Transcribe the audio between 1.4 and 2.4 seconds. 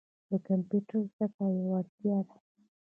یوه اړتیا ده.